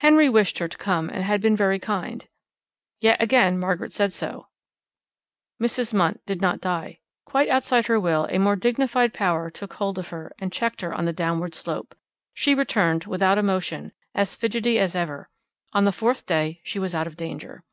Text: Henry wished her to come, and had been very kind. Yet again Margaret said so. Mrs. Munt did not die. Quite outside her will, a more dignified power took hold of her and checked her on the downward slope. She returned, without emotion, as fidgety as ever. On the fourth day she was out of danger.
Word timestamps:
Henry 0.00 0.28
wished 0.28 0.58
her 0.58 0.68
to 0.68 0.76
come, 0.76 1.08
and 1.08 1.24
had 1.24 1.40
been 1.40 1.56
very 1.56 1.78
kind. 1.78 2.28
Yet 3.00 3.18
again 3.18 3.58
Margaret 3.58 3.94
said 3.94 4.12
so. 4.12 4.48
Mrs. 5.58 5.94
Munt 5.94 6.18
did 6.26 6.42
not 6.42 6.60
die. 6.60 6.98
Quite 7.24 7.48
outside 7.48 7.86
her 7.86 7.98
will, 7.98 8.28
a 8.30 8.36
more 8.36 8.56
dignified 8.56 9.14
power 9.14 9.48
took 9.48 9.72
hold 9.72 9.98
of 9.98 10.08
her 10.08 10.34
and 10.38 10.52
checked 10.52 10.82
her 10.82 10.92
on 10.92 11.06
the 11.06 11.14
downward 11.14 11.54
slope. 11.54 11.94
She 12.34 12.54
returned, 12.54 13.04
without 13.06 13.38
emotion, 13.38 13.92
as 14.14 14.34
fidgety 14.36 14.78
as 14.78 14.94
ever. 14.94 15.30
On 15.72 15.86
the 15.86 15.92
fourth 15.92 16.26
day 16.26 16.60
she 16.62 16.78
was 16.78 16.94
out 16.94 17.06
of 17.06 17.16
danger. 17.16 17.64